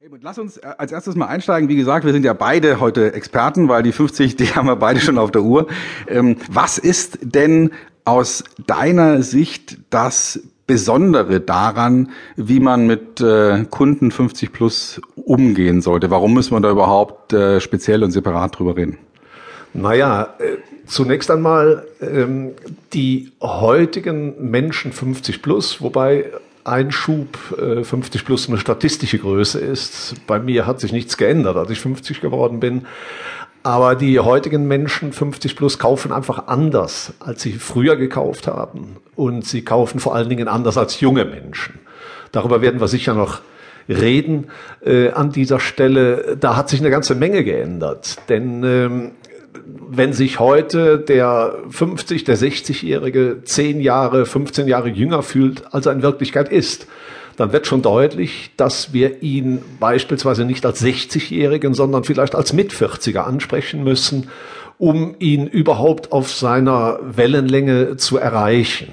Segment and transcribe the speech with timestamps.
[0.00, 1.68] Helmut, lass uns äh, als erstes mal einsteigen.
[1.68, 5.00] Wie gesagt, wir sind ja beide heute Experten, weil die 50, die haben wir beide
[5.00, 5.66] schon auf der Uhr.
[6.06, 7.72] Ähm, was ist denn
[8.04, 10.38] aus deiner Sicht das
[10.68, 16.12] Besondere daran, wie man mit äh, Kunden 50 plus umgehen sollte?
[16.12, 18.98] Warum müssen wir da überhaupt äh, speziell und separat drüber reden?
[19.74, 20.32] Naja,
[20.86, 22.52] zunächst einmal ähm,
[22.92, 26.26] die heutigen Menschen 50 plus, wobei
[26.68, 30.14] Einschub äh, 50 plus eine statistische Größe ist.
[30.26, 32.86] Bei mir hat sich nichts geändert, als ich 50 geworden bin.
[33.62, 38.96] Aber die heutigen Menschen 50 plus kaufen einfach anders, als sie früher gekauft haben.
[39.16, 41.80] Und sie kaufen vor allen Dingen anders als junge Menschen.
[42.32, 43.40] Darüber werden wir sicher noch
[43.88, 44.48] reden
[44.84, 46.36] äh, an dieser Stelle.
[46.38, 48.16] Da hat sich eine ganze Menge geändert.
[48.28, 49.10] Denn ähm,
[49.66, 55.92] wenn sich heute der 50, der 60-Jährige 10 Jahre, 15 Jahre jünger fühlt, als er
[55.92, 56.86] in Wirklichkeit ist,
[57.36, 63.20] dann wird schon deutlich, dass wir ihn beispielsweise nicht als 60-Jährigen, sondern vielleicht als Mit-40er
[63.20, 64.28] ansprechen müssen,
[64.78, 68.92] um ihn überhaupt auf seiner Wellenlänge zu erreichen.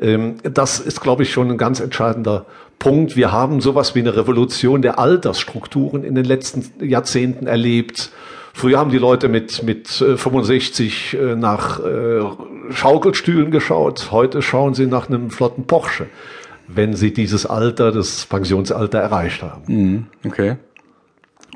[0.00, 2.46] Ähm, das ist, glaube ich, schon ein ganz entscheidender
[2.78, 3.16] Punkt.
[3.16, 8.10] Wir haben sowas wie eine Revolution der Altersstrukturen in den letzten Jahrzehnten erlebt.
[8.56, 12.20] Früher haben die Leute mit, mit 65 äh, äh, nach äh,
[12.70, 14.12] Schaukelstühlen geschaut.
[14.12, 16.06] Heute schauen sie nach einem flotten Porsche,
[16.68, 19.62] wenn sie dieses Alter, das Pensionsalter erreicht haben.
[19.66, 20.56] Mhm, okay.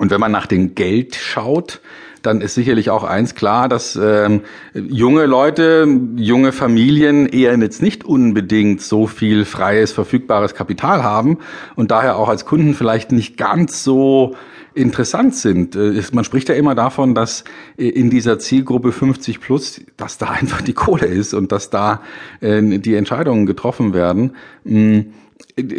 [0.01, 1.81] Und wenn man nach dem Geld schaut,
[2.23, 4.43] dann ist sicherlich auch eins klar, dass ähm,
[4.75, 11.39] junge Leute, junge Familien eher jetzt nicht unbedingt so viel freies, verfügbares Kapital haben
[11.77, 14.35] und daher auch als Kunden vielleicht nicht ganz so
[14.75, 15.77] interessant sind.
[15.77, 17.45] Äh, man spricht ja immer davon, dass
[17.77, 22.03] äh, in dieser Zielgruppe 50 plus, dass da einfach die Kohle ist und dass da
[22.41, 24.33] äh, die Entscheidungen getroffen werden.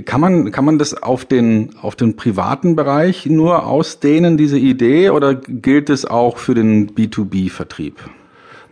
[0.06, 5.10] Kann man, kann man das auf den, auf den privaten Bereich nur ausdehnen, diese Idee,
[5.10, 7.96] oder gilt es auch für den B2B-Vertrieb?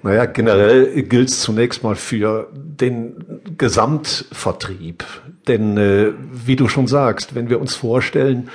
[0.03, 5.03] Naja, generell gilt es zunächst mal für den Gesamtvertrieb.
[5.47, 8.49] Denn äh, wie du schon sagst, wenn wir uns vorstellen,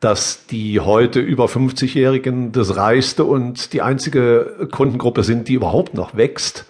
[0.00, 6.16] dass die heute über 50-Jährigen das reichste und die einzige Kundengruppe sind, die überhaupt noch
[6.16, 6.64] wächst,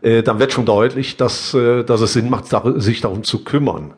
[0.00, 2.46] äh, dann wird schon deutlich, dass, äh, dass es Sinn macht,
[2.76, 3.94] sich darum zu kümmern.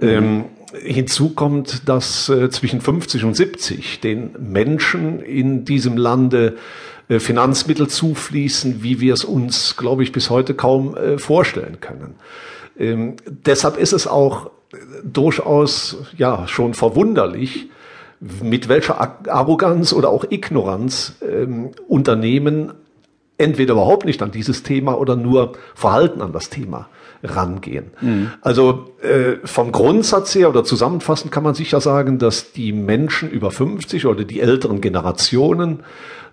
[0.00, 0.44] Ähm,
[0.82, 6.56] hinzu kommt, dass äh, zwischen 50 und 70 den Menschen in diesem Lande
[7.08, 12.14] äh, Finanzmittel zufließen, wie wir es uns, glaube ich, bis heute kaum äh, vorstellen können.
[12.78, 14.50] Ähm, deshalb ist es auch
[15.04, 17.68] durchaus ja schon verwunderlich,
[18.20, 22.72] mit welcher Arroganz oder auch Ignoranz ähm, Unternehmen
[23.38, 26.88] entweder überhaupt nicht an dieses Thema oder nur verhalten an das Thema
[27.22, 27.86] rangehen.
[28.00, 28.30] Mhm.
[28.42, 33.50] Also äh, vom Grundsatz her oder zusammenfassend kann man sicher sagen, dass die Menschen über
[33.50, 35.80] 50 oder die älteren Generationen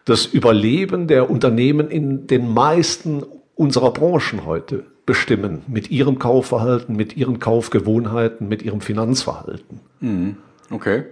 [0.05, 3.23] das Überleben der Unternehmen in den meisten
[3.55, 9.79] unserer Branchen heute bestimmen mit ihrem Kaufverhalten, mit ihren Kaufgewohnheiten, mit ihrem Finanzverhalten.
[9.99, 10.37] Mhm.
[10.69, 11.03] Okay.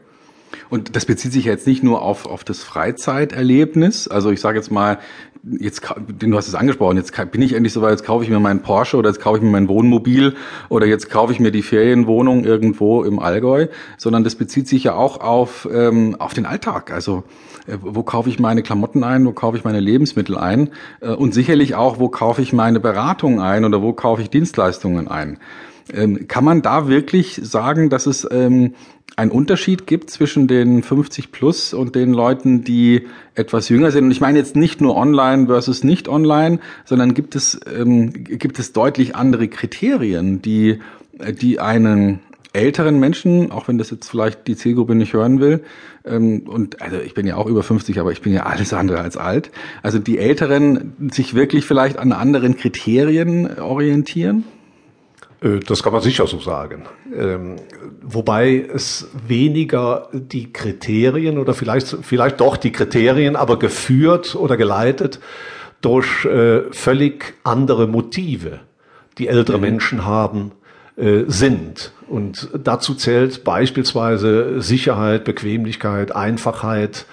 [0.69, 4.07] Und das bezieht sich jetzt nicht nur auf, auf das Freizeiterlebnis.
[4.07, 4.99] Also ich sage jetzt mal,
[5.43, 8.61] jetzt du hast es angesprochen, jetzt bin ich endlich soweit, jetzt kaufe ich mir meinen
[8.61, 10.35] Porsche oder jetzt kaufe ich mir mein Wohnmobil
[10.67, 13.67] oder jetzt kaufe ich mir die Ferienwohnung irgendwo im Allgäu,
[13.97, 16.91] sondern das bezieht sich ja auch auf, ähm, auf den Alltag.
[16.91, 17.23] Also
[17.67, 20.69] äh, wo kaufe ich meine Klamotten ein, wo kaufe ich meine Lebensmittel ein
[21.01, 25.07] äh, und sicherlich auch, wo kaufe ich meine Beratung ein oder wo kaufe ich Dienstleistungen
[25.07, 25.39] ein.
[25.91, 28.75] Ähm, kann man da wirklich sagen, dass es ähm,
[29.19, 34.05] einen Unterschied gibt zwischen den 50 plus und den Leuten, die etwas jünger sind?
[34.05, 38.59] Und ich meine jetzt nicht nur online versus nicht online, sondern gibt es, ähm, gibt
[38.59, 40.79] es deutlich andere Kriterien, die,
[41.41, 42.21] die einen
[42.53, 45.63] älteren Menschen, auch wenn das jetzt vielleicht die Zielgruppe nicht hören will,
[46.05, 49.01] ähm, und also ich bin ja auch über 50, aber ich bin ja alles andere
[49.01, 49.51] als alt,
[49.83, 54.45] also die Älteren sich wirklich vielleicht an anderen Kriterien orientieren?
[55.41, 56.85] Äh, das kann man sicher so sagen.
[57.15, 57.57] Ähm,
[58.01, 65.19] wobei es weniger die Kriterien oder vielleicht, vielleicht doch die Kriterien, aber geführt oder geleitet
[65.81, 68.59] durch äh, völlig andere Motive,
[69.17, 69.63] die ältere mhm.
[69.63, 70.51] Menschen haben,
[70.97, 71.93] äh, sind.
[72.07, 77.05] Und dazu zählt beispielsweise Sicherheit, Bequemlichkeit, Einfachheit,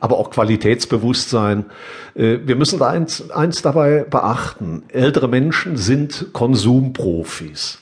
[0.00, 1.66] aber auch Qualitätsbewusstsein.
[2.14, 4.82] Äh, wir müssen da eins, eins dabei beachten.
[4.88, 7.78] Ältere Menschen sind Konsumprofis.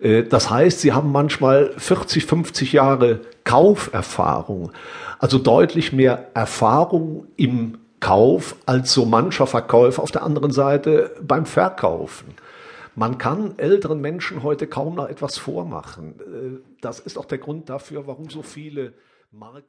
[0.00, 4.72] Äh, das heißt, sie haben manchmal 40, 50 Jahre Kauferfahrung,
[5.18, 11.46] also deutlich mehr Erfahrung im Kauf als so mancher Verkäufer auf der anderen Seite beim
[11.46, 12.34] Verkaufen.
[12.94, 16.16] Man kann älteren Menschen heute kaum noch etwas vormachen.
[16.20, 18.92] Äh, das ist auch der Grund dafür, warum so viele
[19.30, 19.60] Marken